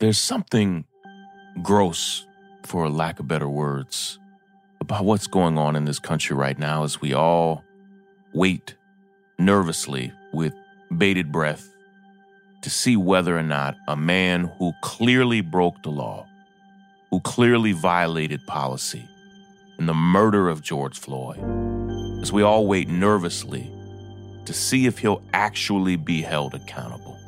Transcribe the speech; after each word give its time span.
There's 0.00 0.18
something 0.18 0.84
gross, 1.60 2.24
for 2.62 2.88
lack 2.88 3.18
of 3.18 3.26
better 3.26 3.48
words, 3.48 4.20
about 4.80 5.04
what's 5.04 5.26
going 5.26 5.58
on 5.58 5.74
in 5.74 5.86
this 5.86 5.98
country 5.98 6.36
right 6.36 6.56
now 6.56 6.84
as 6.84 7.00
we 7.00 7.14
all 7.14 7.64
wait 8.32 8.76
nervously 9.40 10.12
with 10.32 10.54
bated 10.96 11.32
breath 11.32 11.74
to 12.62 12.70
see 12.70 12.96
whether 12.96 13.36
or 13.36 13.42
not 13.42 13.74
a 13.88 13.96
man 13.96 14.44
who 14.58 14.72
clearly 14.82 15.40
broke 15.40 15.82
the 15.82 15.90
law, 15.90 16.28
who 17.10 17.18
clearly 17.18 17.72
violated 17.72 18.46
policy 18.46 19.04
in 19.80 19.86
the 19.86 19.94
murder 19.94 20.48
of 20.48 20.62
George 20.62 20.96
Floyd, 20.96 21.40
as 22.22 22.32
we 22.32 22.42
all 22.42 22.68
wait 22.68 22.88
nervously 22.88 23.68
to 24.44 24.52
see 24.52 24.86
if 24.86 24.98
he'll 24.98 25.22
actually 25.32 25.96
be 25.96 26.22
held 26.22 26.54
accountable. 26.54 27.18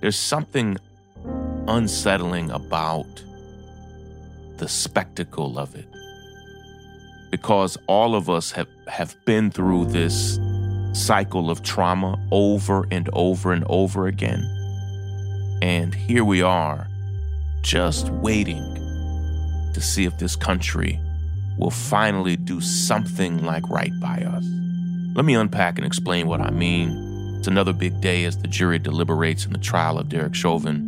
There's 0.00 0.18
something 0.18 0.76
unsettling 1.68 2.50
about 2.50 3.06
the 4.56 4.68
spectacle 4.68 5.58
of 5.58 5.74
it. 5.74 5.86
Because 7.30 7.76
all 7.86 8.14
of 8.14 8.30
us 8.30 8.50
have, 8.52 8.68
have 8.88 9.14
been 9.24 9.50
through 9.50 9.86
this 9.86 10.38
cycle 10.94 11.50
of 11.50 11.62
trauma 11.62 12.18
over 12.32 12.86
and 12.90 13.08
over 13.12 13.52
and 13.52 13.64
over 13.68 14.06
again. 14.06 14.42
And 15.62 15.94
here 15.94 16.24
we 16.24 16.42
are, 16.42 16.88
just 17.60 18.08
waiting 18.10 18.62
to 19.74 19.80
see 19.80 20.04
if 20.04 20.18
this 20.18 20.36
country 20.36 20.98
will 21.58 21.70
finally 21.70 22.36
do 22.36 22.60
something 22.60 23.44
like 23.44 23.68
right 23.68 23.92
by 24.00 24.22
us. 24.22 24.44
Let 25.14 25.24
me 25.24 25.34
unpack 25.34 25.76
and 25.76 25.86
explain 25.86 26.28
what 26.28 26.40
I 26.40 26.50
mean. 26.50 27.36
It's 27.38 27.48
another 27.48 27.72
big 27.72 28.00
day 28.00 28.24
as 28.24 28.38
the 28.38 28.48
jury 28.48 28.78
deliberates 28.78 29.44
in 29.44 29.52
the 29.52 29.58
trial 29.58 29.98
of 29.98 30.08
Derek 30.08 30.34
Chauvin. 30.34 30.87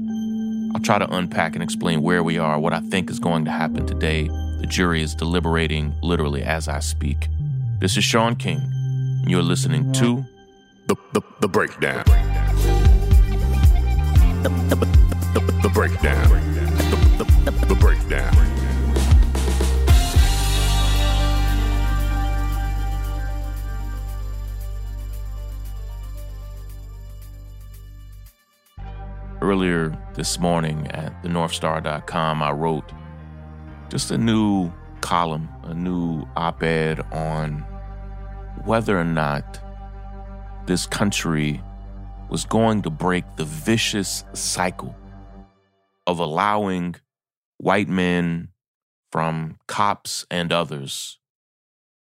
I'll 0.74 0.80
try 0.80 0.98
to 0.98 1.08
unpack 1.14 1.54
and 1.54 1.62
explain 1.62 2.02
where 2.02 2.22
we 2.22 2.38
are, 2.38 2.58
what 2.58 2.72
I 2.72 2.80
think 2.80 3.10
is 3.10 3.18
going 3.18 3.44
to 3.46 3.50
happen 3.50 3.86
today. 3.86 4.28
The 4.60 4.66
jury 4.66 5.02
is 5.02 5.14
deliberating 5.14 5.94
literally 6.02 6.42
as 6.42 6.68
I 6.68 6.80
speak. 6.80 7.28
This 7.80 7.96
is 7.96 8.04
Shaun 8.04 8.36
King. 8.36 8.60
You're 9.26 9.42
listening 9.42 9.92
to 9.94 10.24
The, 10.86 10.96
the, 11.12 11.22
the 11.40 11.48
breakdown. 11.48 12.04
The, 14.42 14.48
the, 14.68 14.76
the, 15.34 15.40
the 15.62 15.68
breakdown. 15.68 16.28
The, 16.28 17.24
the, 17.24 17.50
the, 17.50 17.66
the 17.66 17.74
breakdown. 17.74 18.49
Earlier 29.42 29.96
this 30.14 30.38
morning 30.38 30.86
at 30.88 31.22
thenorthstar.com, 31.22 32.42
I 32.42 32.50
wrote 32.50 32.92
just 33.88 34.10
a 34.10 34.18
new 34.18 34.70
column, 35.00 35.48
a 35.62 35.72
new 35.72 36.26
op 36.36 36.62
ed 36.62 37.00
on 37.10 37.64
whether 38.64 39.00
or 39.00 39.04
not 39.04 39.58
this 40.66 40.86
country 40.86 41.62
was 42.28 42.44
going 42.44 42.82
to 42.82 42.90
break 42.90 43.24
the 43.36 43.44
vicious 43.46 44.24
cycle 44.34 44.94
of 46.06 46.18
allowing 46.18 46.96
white 47.56 47.88
men 47.88 48.48
from 49.10 49.58
cops 49.66 50.26
and 50.30 50.52
others 50.52 51.18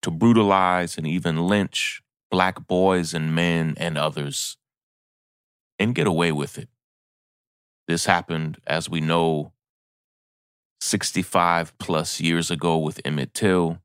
to 0.02 0.12
brutalize 0.12 0.98
and 0.98 1.06
even 1.08 1.48
lynch 1.48 2.02
black 2.30 2.68
boys 2.68 3.14
and 3.14 3.36
men 3.36 3.76
and 3.78 3.98
others 3.98 4.58
and 5.78 5.96
get 5.96 6.08
away 6.08 6.32
with 6.32 6.58
it. 6.58 6.70
This 7.88 8.06
happened, 8.06 8.58
as 8.66 8.90
we 8.90 9.02
know, 9.02 9.52
65 10.80 11.78
plus 11.78 12.20
years 12.20 12.50
ago 12.50 12.78
with 12.78 13.02
Emmett 13.06 13.34
Till. 13.34 13.80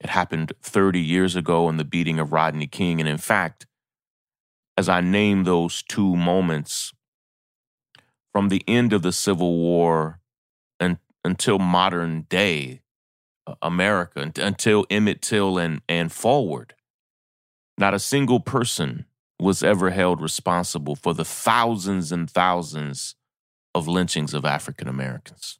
It 0.00 0.10
happened 0.10 0.52
30 0.62 1.00
years 1.00 1.36
ago 1.36 1.68
in 1.68 1.76
the 1.76 1.84
beating 1.84 2.18
of 2.18 2.32
Rodney 2.32 2.66
King. 2.66 3.00
And 3.00 3.08
in 3.08 3.18
fact, 3.18 3.66
as 4.76 4.88
I 4.88 5.00
name 5.00 5.44
those 5.44 5.82
two 5.82 6.16
moments, 6.16 6.92
from 8.32 8.48
the 8.48 8.62
end 8.68 8.92
of 8.92 9.02
the 9.02 9.12
Civil 9.12 9.56
War 9.56 10.20
and, 10.78 10.98
until 11.24 11.58
modern 11.58 12.26
day 12.28 12.82
uh, 13.46 13.54
America, 13.60 14.30
until 14.36 14.86
Emmett 14.90 15.20
Till 15.20 15.58
and, 15.58 15.82
and 15.88 16.12
forward, 16.12 16.74
not 17.76 17.94
a 17.94 17.98
single 17.98 18.38
person 18.38 19.06
was 19.40 19.62
ever 19.62 19.90
held 19.90 20.20
responsible 20.20 20.96
for 20.96 21.14
the 21.14 21.24
thousands 21.24 22.10
and 22.10 22.28
thousands 22.28 23.14
of 23.74 23.86
lynchings 23.86 24.34
of 24.34 24.44
African 24.44 24.88
Americans. 24.88 25.58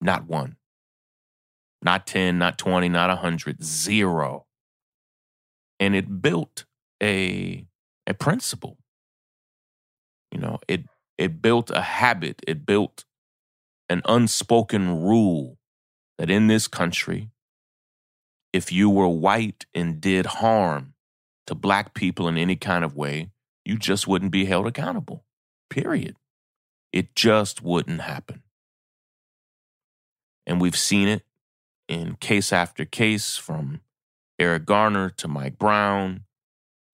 Not 0.00 0.26
one. 0.26 0.56
Not 1.82 2.06
10, 2.06 2.38
not 2.38 2.58
20, 2.58 2.88
not 2.88 3.08
100, 3.08 3.62
zero. 3.62 4.46
And 5.80 5.94
it 5.94 6.22
built 6.22 6.64
a, 7.02 7.66
a 8.06 8.14
principle. 8.14 8.78
You 10.30 10.40
know, 10.40 10.58
it, 10.68 10.84
it 11.16 11.40
built 11.40 11.70
a 11.70 11.80
habit, 11.80 12.42
it 12.46 12.66
built 12.66 13.04
an 13.88 14.02
unspoken 14.06 15.02
rule 15.02 15.58
that 16.18 16.30
in 16.30 16.46
this 16.46 16.68
country, 16.68 17.30
if 18.52 18.72
you 18.72 18.88
were 18.88 19.08
white 19.08 19.66
and 19.74 20.00
did 20.00 20.26
harm 20.26 20.93
to 21.46 21.54
black 21.54 21.94
people 21.94 22.28
in 22.28 22.36
any 22.36 22.56
kind 22.56 22.84
of 22.84 22.96
way, 22.96 23.30
you 23.64 23.78
just 23.78 24.06
wouldn't 24.06 24.32
be 24.32 24.44
held 24.44 24.66
accountable. 24.66 25.24
Period. 25.70 26.16
It 26.92 27.14
just 27.14 27.62
wouldn't 27.62 28.02
happen. 28.02 28.42
And 30.46 30.60
we've 30.60 30.76
seen 30.76 31.08
it 31.08 31.24
in 31.88 32.16
case 32.16 32.52
after 32.52 32.84
case 32.84 33.36
from 33.36 33.80
Eric 34.38 34.66
Garner 34.66 35.10
to 35.10 35.28
Mike 35.28 35.58
Brown 35.58 36.24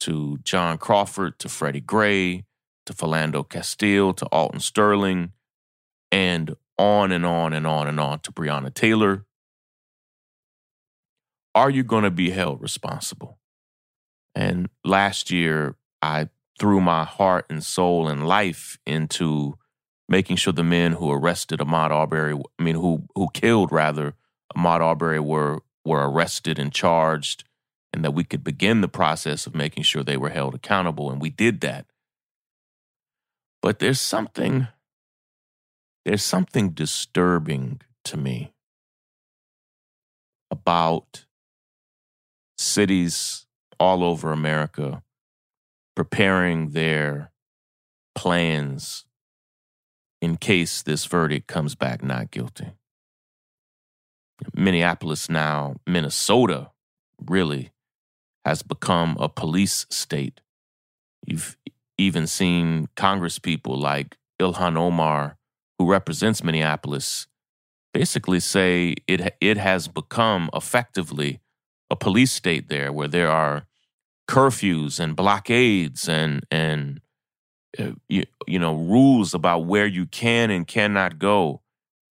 to 0.00 0.38
John 0.42 0.78
Crawford 0.78 1.38
to 1.40 1.48
Freddie 1.48 1.80
Gray 1.80 2.44
to 2.86 2.92
Philando 2.92 3.48
Castile 3.48 4.14
to 4.14 4.26
Alton 4.26 4.60
Sterling 4.60 5.32
and 6.10 6.56
on 6.78 7.12
and 7.12 7.26
on 7.26 7.52
and 7.52 7.66
on 7.66 7.86
and 7.86 8.00
on 8.00 8.20
to 8.20 8.32
Breonna 8.32 8.72
Taylor. 8.72 9.26
Are 11.54 11.70
you 11.70 11.82
going 11.82 12.04
to 12.04 12.10
be 12.10 12.30
held 12.30 12.62
responsible? 12.62 13.39
And 14.34 14.68
last 14.84 15.30
year, 15.30 15.76
I 16.02 16.28
threw 16.58 16.80
my 16.80 17.04
heart 17.04 17.46
and 17.50 17.64
soul 17.64 18.08
and 18.08 18.26
life 18.26 18.78
into 18.86 19.58
making 20.08 20.36
sure 20.36 20.52
the 20.52 20.62
men 20.62 20.92
who 20.92 21.10
arrested 21.10 21.60
Ahmaud 21.60 21.90
Arbery, 21.90 22.34
I 22.58 22.62
mean, 22.62 22.74
who 22.74 23.04
who 23.14 23.28
killed 23.32 23.72
rather 23.72 24.14
Ahmaud 24.54 24.80
Arbery, 24.80 25.20
were 25.20 25.60
were 25.84 26.08
arrested 26.08 26.58
and 26.58 26.72
charged, 26.72 27.44
and 27.92 28.04
that 28.04 28.12
we 28.12 28.24
could 28.24 28.44
begin 28.44 28.80
the 28.80 28.88
process 28.88 29.46
of 29.46 29.54
making 29.54 29.84
sure 29.84 30.02
they 30.02 30.16
were 30.16 30.30
held 30.30 30.54
accountable, 30.54 31.10
and 31.10 31.20
we 31.20 31.30
did 31.30 31.60
that. 31.60 31.86
But 33.62 33.78
there's 33.78 34.00
something, 34.00 34.68
there's 36.04 36.24
something 36.24 36.70
disturbing 36.70 37.80
to 38.04 38.16
me 38.16 38.52
about 40.50 41.26
cities 42.58 43.46
all 43.80 44.04
over 44.04 44.30
America 44.30 45.02
preparing 45.96 46.70
their 46.70 47.32
plans 48.14 49.04
in 50.20 50.36
case 50.36 50.82
this 50.82 51.06
verdict 51.06 51.46
comes 51.46 51.74
back 51.74 52.02
not 52.02 52.30
guilty. 52.30 52.72
Minneapolis 54.54 55.28
now, 55.28 55.76
Minnesota, 55.86 56.70
really 57.28 57.72
has 58.44 58.62
become 58.62 59.16
a 59.20 59.28
police 59.28 59.86
state. 59.90 60.40
You've 61.26 61.56
even 61.98 62.26
seen 62.26 62.88
Congress 62.96 63.38
people 63.38 63.78
like 63.78 64.16
Ilhan 64.40 64.76
Omar, 64.78 65.36
who 65.78 65.90
represents 65.90 66.42
Minneapolis, 66.42 67.26
basically 67.92 68.40
say 68.40 68.94
it 69.06 69.34
it 69.40 69.58
has 69.58 69.88
become 69.88 70.48
effectively 70.54 71.40
a 71.90 71.96
police 71.96 72.32
state 72.32 72.68
there, 72.68 72.92
where 72.92 73.08
there 73.08 73.30
are 73.30 73.66
curfews 74.30 75.00
and 75.00 75.16
blockades 75.16 76.08
and 76.08 76.46
and 76.52 77.00
uh, 77.78 77.90
you, 78.08 78.24
you 78.46 78.60
know 78.60 78.74
rules 78.74 79.34
about 79.34 79.66
where 79.66 79.86
you 79.86 80.06
can 80.06 80.50
and 80.50 80.68
cannot 80.68 81.18
go 81.18 81.62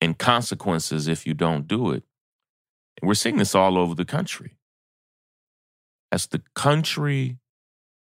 and 0.01 0.17
consequences 0.17 1.07
if 1.07 1.25
you 1.25 1.33
don't 1.33 1.67
do 1.67 1.91
it. 1.91 2.03
And 3.01 3.07
we're 3.07 3.13
seeing 3.13 3.37
this 3.37 3.55
all 3.55 3.77
over 3.77 3.95
the 3.95 4.05
country. 4.05 4.57
As 6.11 6.27
the 6.27 6.41
country 6.55 7.37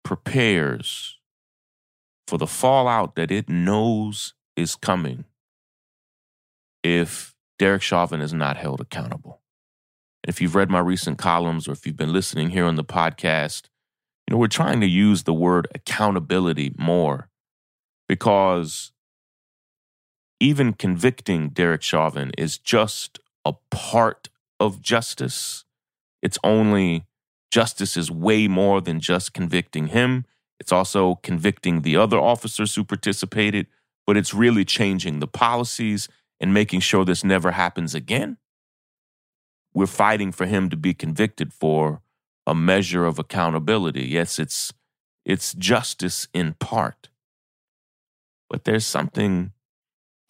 prepares 0.03 1.19
for 2.27 2.39
the 2.39 2.47
fallout 2.47 3.17
that 3.17 3.31
it 3.31 3.49
knows 3.51 4.33
is 4.57 4.77
coming 4.77 5.25
if 6.83 7.35
Derek 7.59 7.83
Chauvin 7.83 8.23
is 8.23 8.33
not 8.33 8.57
held 8.57 8.81
accountable. 8.81 9.43
And 10.25 10.33
if 10.35 10.41
you've 10.41 10.55
read 10.55 10.71
my 10.71 10.79
recent 10.79 11.19
columns 11.19 11.69
or 11.69 11.73
if 11.73 11.87
you've 11.87 11.97
been 11.97 12.13
listening 12.13 12.51
here 12.51 12.65
on 12.65 12.77
the 12.77 12.85
podcast, 12.85 13.70
you 14.31 14.37
know, 14.37 14.39
we're 14.39 14.47
trying 14.47 14.81
to 14.81 14.87
use 14.87 15.25
the 15.25 15.35
word 15.35 15.67
accountability 15.75 16.73
more 16.79 17.29
because 18.07 18.93
even 20.39 20.73
convicting 20.73 21.49
Derek 21.49 21.83
Chauvin 21.83 22.31
is 22.39 22.57
just 22.57 23.19
a 23.45 23.55
part 23.73 24.29
of 24.61 24.81
justice. 24.81 25.65
It's 26.23 26.39
only 26.45 27.07
justice 27.51 27.97
is 27.97 28.09
way 28.09 28.47
more 28.47 28.81
than 28.81 29.01
just 29.01 29.35
convicting 29.35 29.89
him. 29.89 30.27
It's 30.61 30.71
also 30.71 31.17
convicting 31.25 31.83
the 31.83 31.97
other 31.97 32.19
officers 32.19 32.77
who 32.77 32.85
participated, 32.85 33.67
but 34.07 34.17
it's 34.17 34.33
really 34.33 34.65
changing 34.65 35.19
the 35.19 35.27
policies 35.27 36.09
and 36.39 36.55
making 36.55 36.81
sure 36.81 37.05
this 37.05 37.25
never 37.25 37.51
happens 37.51 37.97
again. 37.97 38.37
We're 39.75 39.87
fighting 39.87 40.31
for 40.31 40.47
him 40.47 40.71
to 40.71 40.77
be 40.77 40.95
convicted 40.95 41.53
for 41.53 42.01
a 42.51 42.55
measure 42.55 43.05
of 43.05 43.21
accountability. 43.21 44.05
Yes, 44.07 44.41
it's 44.41 44.73
it's 45.25 45.55
justice 45.55 46.27
in 46.35 46.55
part. 46.55 47.09
But 48.49 48.65
there's 48.65 48.85
something, 48.85 49.53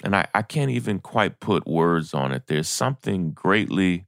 and 0.04 0.14
I, 0.14 0.26
I 0.34 0.42
can't 0.42 0.70
even 0.70 0.98
quite 0.98 1.40
put 1.40 1.66
words 1.66 2.12
on 2.12 2.32
it. 2.32 2.42
There's 2.46 2.68
something 2.68 3.32
greatly 3.32 4.06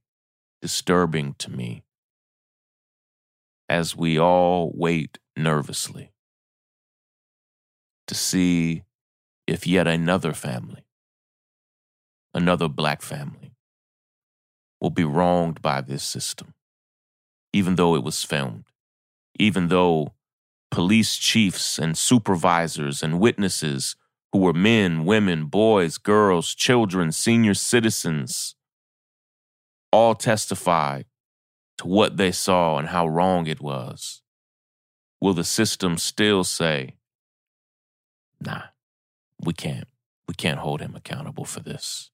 disturbing 0.60 1.36
to 1.38 1.50
me 1.50 1.84
as 3.70 3.96
we 3.96 4.18
all 4.18 4.70
wait 4.74 5.18
nervously 5.34 6.12
to 8.08 8.14
see 8.14 8.82
if 9.46 9.66
yet 9.66 9.88
another 9.88 10.34
family, 10.34 10.84
another 12.34 12.68
black 12.68 13.00
family, 13.00 13.54
will 14.82 14.90
be 14.90 15.04
wronged 15.04 15.62
by 15.62 15.80
this 15.80 16.02
system, 16.02 16.52
even 17.52 17.76
though 17.76 17.94
it 17.94 18.02
was 18.02 18.24
filmed, 18.24 18.64
even 19.38 19.68
though 19.68 20.14
police 20.70 21.16
chiefs 21.16 21.78
and 21.78 21.96
supervisors 21.96 23.02
and 23.02 23.20
witnesses 23.20 23.96
who 24.32 24.38
were 24.38 24.54
men, 24.54 25.04
women, 25.04 25.44
boys, 25.46 25.98
girls, 25.98 26.54
children, 26.54 27.12
senior 27.12 27.54
citizens, 27.54 28.54
all 29.90 30.14
testified 30.14 31.04
to 31.76 31.86
what 31.86 32.16
they 32.16 32.32
saw 32.32 32.78
and 32.78 32.88
how 32.88 33.06
wrong 33.06 33.46
it 33.46 33.60
was. 33.60 34.22
Will 35.20 35.34
the 35.34 35.44
system 35.44 35.98
still 35.98 36.44
say, 36.44 36.94
nah, 38.40 38.62
we 39.38 39.52
can't, 39.52 39.88
we 40.26 40.34
can't 40.34 40.60
hold 40.60 40.80
him 40.80 40.94
accountable 40.96 41.44
for 41.44 41.60
this? 41.60 42.11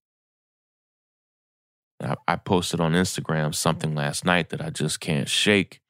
I, 2.00 2.16
I 2.26 2.36
posted 2.36 2.80
on 2.80 2.92
Instagram 2.92 3.54
something 3.54 3.94
last 3.94 4.24
night 4.24 4.50
that 4.50 4.60
I 4.60 4.70
just 4.70 5.00
can't 5.00 5.28
shake. 5.28 5.80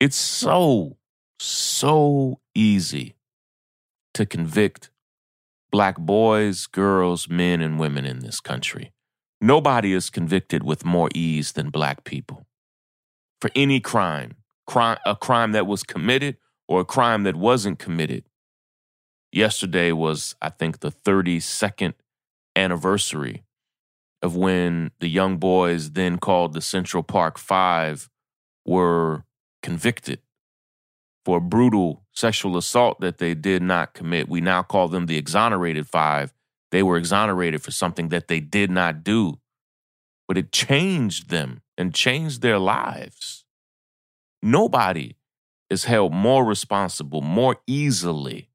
It's 0.00 0.16
so, 0.16 0.96
so 1.38 2.40
easy 2.54 3.16
to 4.14 4.26
convict 4.26 4.90
black 5.70 5.98
boys, 5.98 6.66
girls, 6.66 7.28
men, 7.28 7.60
and 7.60 7.78
women 7.78 8.04
in 8.04 8.20
this 8.20 8.40
country. 8.40 8.92
Nobody 9.40 9.92
is 9.92 10.10
convicted 10.10 10.62
with 10.62 10.84
more 10.84 11.08
ease 11.14 11.52
than 11.52 11.70
black 11.70 12.04
people 12.04 12.46
for 13.40 13.50
any 13.54 13.80
crime, 13.80 14.36
crime 14.66 14.98
a 15.04 15.14
crime 15.16 15.52
that 15.52 15.66
was 15.66 15.82
committed 15.82 16.36
or 16.68 16.80
a 16.80 16.84
crime 16.84 17.24
that 17.24 17.36
wasn't 17.36 17.78
committed. 17.78 18.24
Yesterday 19.32 19.92
was, 19.92 20.34
I 20.40 20.48
think, 20.48 20.80
the 20.80 20.90
32nd 20.90 21.94
anniversary 22.56 23.42
of 24.24 24.34
when 24.34 24.90
the 25.00 25.08
young 25.08 25.36
boys, 25.36 25.90
then 25.90 26.16
called 26.16 26.54
the 26.54 26.62
Central 26.62 27.02
Park 27.02 27.36
Five, 27.36 28.08
were 28.64 29.24
convicted 29.62 30.20
for 31.26 31.36
a 31.36 31.42
brutal 31.42 32.04
sexual 32.12 32.56
assault 32.56 33.00
that 33.00 33.18
they 33.18 33.34
did 33.34 33.62
not 33.62 33.92
commit. 33.92 34.26
We 34.26 34.40
now 34.40 34.62
call 34.62 34.88
them 34.88 35.04
the 35.04 35.18
exonerated 35.18 35.86
five. 35.86 36.32
They 36.70 36.82
were 36.82 36.96
exonerated 36.96 37.62
for 37.62 37.70
something 37.70 38.08
that 38.08 38.28
they 38.28 38.40
did 38.40 38.70
not 38.70 39.04
do, 39.04 39.40
but 40.26 40.38
it 40.38 40.52
changed 40.52 41.28
them 41.28 41.60
and 41.76 41.94
changed 41.94 42.40
their 42.40 42.58
lives. 42.58 43.44
Nobody 44.42 45.16
is 45.68 45.84
held 45.84 46.14
more 46.14 46.46
responsible 46.46 47.20
more 47.20 47.56
easily 47.66 48.48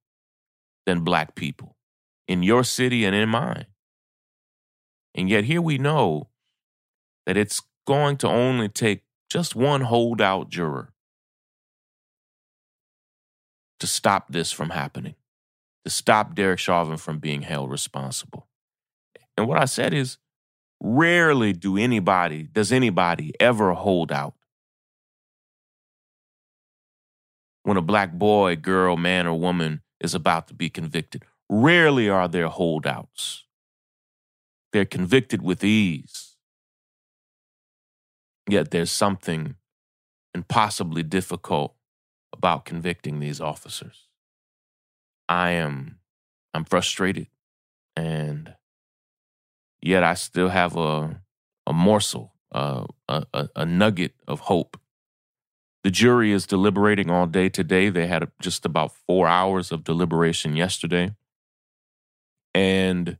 than 0.88 1.04
black 1.04 1.36
people 1.36 1.75
in 2.27 2.42
your 2.42 2.63
city 2.63 3.06
and 3.06 3.16
in 3.16 3.30
mine. 3.30 3.68
And 5.16 5.30
yet, 5.30 5.46
here 5.46 5.62
we 5.62 5.78
know 5.78 6.30
that 7.26 7.38
it's 7.38 7.62
going 7.86 8.18
to 8.18 8.28
only 8.28 8.70
take 8.70 9.04
just 9.30 9.56
one 9.56 9.82
holdout 9.82 10.50
juror 10.50 10.94
to 13.80 13.88
stop 13.88 14.32
this 14.32 14.52
from 14.52 14.72
happening, 14.72 15.16
to 15.86 15.90
stop 15.90 16.36
Derek 16.36 16.60
Chauvin 16.60 16.98
from 16.98 17.20
being 17.20 17.44
held 17.44 17.72
responsible. 17.72 18.48
And 19.38 19.48
what 19.48 19.58
I 19.58 19.66
said 19.66 19.94
is 19.94 20.18
rarely 20.82 21.54
do 21.54 21.78
anybody, 21.78 22.44
does 22.44 22.72
anybody 22.72 23.34
ever 23.40 23.74
hold 23.74 24.12
out. 24.12 24.34
When 27.64 27.78
a 27.78 27.82
black 27.82 28.14
boy, 28.14 28.56
girl, 28.56 28.98
man, 28.98 29.28
or 29.28 29.38
woman 29.38 29.82
is 30.00 30.16
about 30.16 30.48
to 30.48 30.54
be 30.54 30.70
convicted, 30.70 31.24
rarely 31.50 32.10
are 32.10 32.28
there 32.28 32.48
holdouts. 32.48 33.46
They're 34.71 34.86
convicted 34.86 35.42
with 35.42 35.63
ease. 35.63 36.36
Yet 38.48 38.71
there's 38.71 38.92
something 38.92 39.56
impossibly 40.33 41.04
difficult 41.04 41.75
about 42.33 42.66
convicting 42.66 43.19
these 43.19 43.42
officers. 43.42 44.07
I 45.27 45.51
am 45.51 46.00
I'm 46.54 46.66
frustrated 46.66 47.27
and 47.95 48.56
yet 49.81 50.04
I 50.04 50.16
still 50.16 50.50
have 50.50 50.75
a 50.75 51.21
a 51.68 51.74
morsel, 51.74 52.33
a, 52.51 52.86
a, 53.07 53.48
a 53.56 53.66
nugget 53.66 54.16
of 54.27 54.39
hope. 54.42 54.80
The 55.83 55.92
jury 55.92 56.31
is 56.31 56.48
deliberating 56.48 57.12
all 57.12 57.27
day 57.27 57.48
today. 57.48 57.89
They 57.89 58.07
had 58.07 58.27
just 58.42 58.66
about 58.66 58.92
four 59.07 59.27
hours 59.27 59.71
of 59.71 59.83
deliberation 59.83 60.56
yesterday. 60.56 61.16
And 62.56 63.18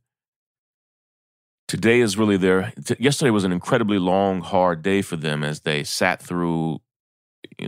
today 1.70 2.02
is 2.02 2.18
really 2.18 2.36
their, 2.36 2.74
yesterday 2.98 3.30
was 3.30 3.44
an 3.44 3.52
incredibly 3.52 4.00
long, 4.00 4.42
hard 4.42 4.82
day 4.82 5.04
for 5.04 5.16
them 5.16 5.44
as 5.44 5.62
they 5.62 5.84
sat 5.84 6.20
through 6.22 6.82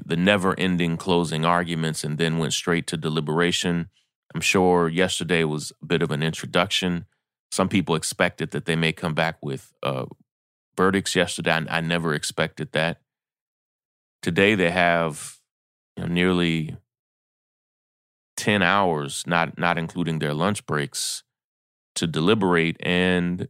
the 0.03 0.17
never 0.17 0.59
ending 0.59 0.97
closing 0.97 1.45
arguments 1.45 2.03
and 2.03 2.17
then 2.17 2.39
went 2.39 2.51
straight 2.51 2.87
to 2.87 2.97
deliberation. 2.97 3.89
I'm 4.33 4.41
sure 4.41 4.89
yesterday 4.89 5.43
was 5.43 5.71
a 5.83 5.85
bit 5.85 6.01
of 6.01 6.09
an 6.09 6.23
introduction. 6.23 7.05
Some 7.51 7.69
people 7.69 7.95
expected 7.95 8.51
that 8.51 8.65
they 8.65 8.75
may 8.75 8.91
come 8.91 9.13
back 9.13 9.37
with 9.43 9.71
uh, 9.83 10.05
verdicts 10.75 11.15
yesterday. 11.15 11.51
I, 11.51 11.77
I, 11.77 11.81
never 11.81 12.15
expected 12.15 12.71
that. 12.71 13.01
Today 14.23 14.55
they 14.55 14.71
have 14.71 15.37
you 15.95 16.03
know, 16.03 16.09
nearly 16.09 16.75
10 18.37 18.63
hours, 18.63 19.25
not, 19.27 19.59
not 19.59 19.77
including 19.77 20.19
their 20.19 20.33
lunch 20.33 20.65
breaks, 20.65 21.23
to 21.95 22.07
deliberate. 22.07 22.77
And 22.79 23.47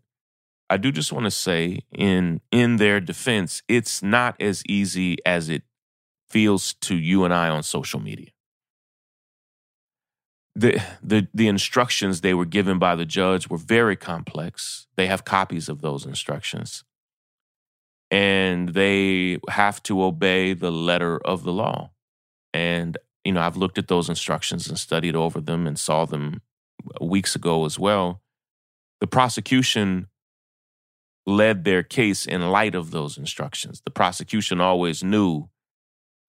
I 0.71 0.77
do 0.77 0.91
just 0.91 1.11
want 1.11 1.25
to 1.25 1.31
say, 1.31 1.81
in 1.91 2.39
in 2.49 2.77
their 2.77 3.01
defense, 3.01 3.61
it's 3.67 4.01
not 4.01 4.41
as 4.41 4.63
easy 4.65 5.17
as 5.25 5.49
it 5.49 5.63
feels 6.29 6.75
to 6.75 6.95
you 6.95 7.25
and 7.25 7.33
I 7.33 7.49
on 7.49 7.61
social 7.61 7.99
media. 7.99 8.29
The, 10.55 10.81
the, 11.03 11.27
the 11.33 11.47
instructions 11.47 12.21
they 12.21 12.33
were 12.33 12.45
given 12.45 12.79
by 12.79 12.95
the 12.95 13.05
judge 13.05 13.49
were 13.49 13.57
very 13.57 13.95
complex. 13.97 14.87
They 14.95 15.07
have 15.07 15.25
copies 15.25 15.67
of 15.69 15.81
those 15.81 16.05
instructions. 16.05 16.85
And 18.09 18.69
they 18.69 19.39
have 19.49 19.81
to 19.83 20.03
obey 20.03 20.53
the 20.53 20.71
letter 20.71 21.17
of 21.19 21.43
the 21.43 21.53
law. 21.53 21.91
And, 22.53 22.97
you 23.25 23.33
know, 23.33 23.41
I've 23.41 23.57
looked 23.57 23.77
at 23.77 23.87
those 23.87 24.09
instructions 24.09 24.67
and 24.67 24.77
studied 24.77 25.15
over 25.15 25.41
them 25.41 25.67
and 25.67 25.79
saw 25.79 26.05
them 26.05 26.41
weeks 27.01 27.35
ago 27.35 27.65
as 27.65 27.79
well. 27.79 28.21
The 28.99 29.07
prosecution 29.07 30.07
led 31.31 31.63
their 31.63 31.83
case 31.83 32.25
in 32.25 32.49
light 32.49 32.75
of 32.75 32.91
those 32.91 33.17
instructions. 33.17 33.81
The 33.81 33.91
prosecution 33.91 34.61
always 34.61 35.03
knew 35.03 35.49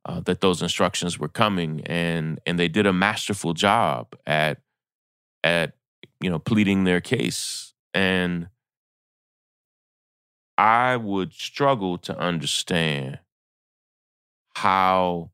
uh, 0.04 0.20
that 0.20 0.40
those 0.40 0.62
instructions 0.62 1.18
were 1.18 1.28
coming, 1.28 1.82
and 1.86 2.40
and 2.46 2.58
they 2.58 2.68
did 2.68 2.86
a 2.86 2.92
masterful 2.92 3.54
job 3.54 4.14
at 4.26 4.58
at 5.44 5.74
you 6.20 6.30
know 6.30 6.38
pleading 6.38 6.84
their 6.84 7.00
case. 7.00 7.74
And 7.94 8.48
I 10.56 10.96
would 10.96 11.32
struggle 11.32 11.98
to 11.98 12.18
understand 12.18 13.18
how 14.54 15.30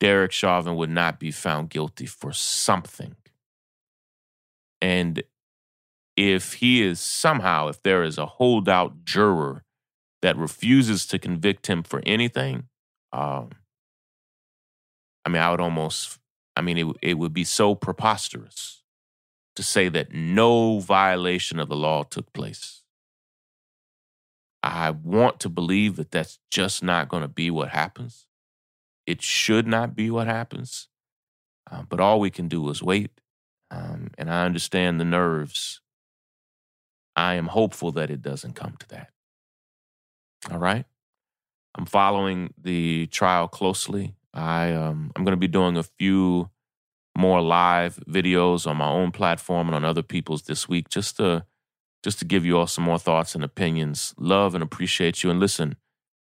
Derek 0.00 0.32
Chauvin 0.32 0.76
would 0.76 0.90
not 0.90 1.18
be 1.18 1.30
found 1.30 1.70
guilty 1.70 2.06
for 2.06 2.32
something. 2.32 3.16
And 4.80 5.22
if 6.18 6.54
he 6.54 6.82
is 6.82 6.98
somehow, 6.98 7.68
if 7.68 7.80
there 7.84 8.02
is 8.02 8.18
a 8.18 8.26
holdout 8.26 9.04
juror 9.04 9.62
that 10.20 10.36
refuses 10.36 11.06
to 11.06 11.18
convict 11.18 11.68
him 11.68 11.84
for 11.84 12.02
anything, 12.04 12.64
um, 13.12 13.50
I 15.24 15.28
mean, 15.28 15.40
I 15.40 15.52
would 15.52 15.60
almost, 15.60 16.18
I 16.56 16.60
mean, 16.60 16.76
it, 16.76 16.96
it 17.02 17.18
would 17.18 17.32
be 17.32 17.44
so 17.44 17.76
preposterous 17.76 18.82
to 19.54 19.62
say 19.62 19.88
that 19.90 20.12
no 20.12 20.80
violation 20.80 21.60
of 21.60 21.68
the 21.68 21.76
law 21.76 22.02
took 22.02 22.32
place. 22.32 22.82
I 24.64 24.90
want 24.90 25.38
to 25.40 25.48
believe 25.48 25.94
that 25.96 26.10
that's 26.10 26.40
just 26.50 26.82
not 26.82 27.08
going 27.08 27.22
to 27.22 27.28
be 27.28 27.48
what 27.48 27.68
happens. 27.68 28.26
It 29.06 29.22
should 29.22 29.68
not 29.68 29.94
be 29.94 30.10
what 30.10 30.26
happens. 30.26 30.88
Uh, 31.70 31.82
but 31.88 32.00
all 32.00 32.18
we 32.18 32.30
can 32.30 32.48
do 32.48 32.68
is 32.70 32.82
wait. 32.82 33.20
Um, 33.70 34.10
and 34.18 34.28
I 34.28 34.44
understand 34.44 34.98
the 34.98 35.04
nerves. 35.04 35.80
I 37.18 37.34
am 37.34 37.48
hopeful 37.48 37.90
that 37.92 38.10
it 38.10 38.22
doesn't 38.22 38.54
come 38.54 38.76
to 38.78 38.88
that. 38.90 39.10
All 40.52 40.58
right. 40.58 40.84
I'm 41.74 41.84
following 41.84 42.54
the 42.56 43.08
trial 43.08 43.48
closely. 43.48 44.14
I 44.32 44.72
um, 44.72 45.10
I'm 45.16 45.24
going 45.24 45.32
to 45.32 45.36
be 45.36 45.48
doing 45.48 45.76
a 45.76 45.82
few 45.82 46.48
more 47.16 47.42
live 47.42 47.96
videos 48.08 48.68
on 48.68 48.76
my 48.76 48.88
own 48.88 49.10
platform 49.10 49.66
and 49.66 49.74
on 49.74 49.84
other 49.84 50.02
people's 50.02 50.42
this 50.42 50.68
week, 50.68 50.90
just 50.90 51.16
to 51.16 51.44
just 52.04 52.20
to 52.20 52.24
give 52.24 52.44
you 52.44 52.56
all 52.56 52.68
some 52.68 52.84
more 52.84 53.00
thoughts 53.00 53.34
and 53.34 53.42
opinions. 53.42 54.14
Love 54.16 54.54
and 54.54 54.62
appreciate 54.62 55.24
you. 55.24 55.30
And 55.30 55.40
listen, 55.40 55.74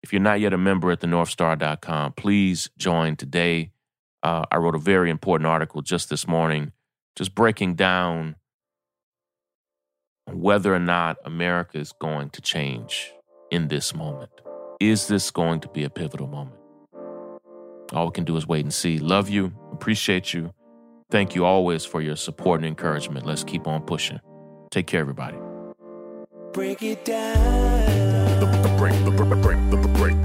if 0.01 0.13
you're 0.13 0.21
not 0.21 0.39
yet 0.39 0.53
a 0.53 0.57
member 0.57 0.91
at 0.91 1.01
thenorthstar.com, 1.01 2.13
please 2.13 2.69
join 2.77 3.17
today. 3.17 3.71
Uh, 4.23 4.45
I 4.49 4.55
wrote 4.57 4.75
a 4.75 4.79
very 4.79 5.09
important 5.09 5.47
article 5.47 5.81
just 5.81 6.09
this 6.09 6.25
morning, 6.25 6.71
just 7.17 7.35
breaking 7.35 7.75
down 7.75 8.37
whether 10.31 10.73
or 10.73 10.79
not 10.79 11.17
America 11.25 11.77
is 11.77 11.91
going 11.91 12.29
to 12.31 12.41
change 12.41 13.13
in 13.51 13.67
this 13.67 13.93
moment. 13.93 14.31
Is 14.79 15.07
this 15.07 15.31
going 15.31 15.59
to 15.61 15.67
be 15.69 15.83
a 15.83 15.89
pivotal 15.89 16.27
moment? 16.27 16.57
All 17.93 18.07
we 18.07 18.11
can 18.11 18.23
do 18.23 18.35
is 18.35 18.47
wait 18.47 18.65
and 18.65 18.73
see. 18.73 18.97
Love 18.97 19.29
you, 19.29 19.53
appreciate 19.71 20.33
you. 20.33 20.53
Thank 21.11 21.35
you 21.35 21.45
always 21.45 21.85
for 21.85 22.01
your 22.01 22.15
support 22.15 22.59
and 22.59 22.67
encouragement. 22.67 23.25
Let's 23.25 23.43
keep 23.43 23.67
on 23.67 23.83
pushing. 23.83 24.19
Take 24.71 24.87
care, 24.87 25.01
everybody. 25.01 25.37
Break 26.51 26.81
it 26.81 27.05
down. 27.05 28.39
The, 28.39 28.45
the 28.67 28.75
break, 28.77 28.93
break, 29.05 29.17
break, 29.17 29.41
break, 29.41 29.69
break, 29.69 29.93
breakdown. 29.93 30.24